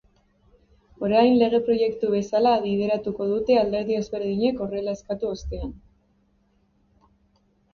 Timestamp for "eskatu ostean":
5.01-5.77